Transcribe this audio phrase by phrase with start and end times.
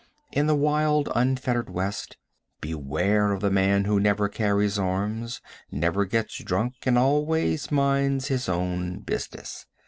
[0.31, 2.17] In the wild, unfettered West,
[2.59, 8.49] beware of the man who never carries arms, never gets drunk and always minds his
[8.49, 9.67] own business.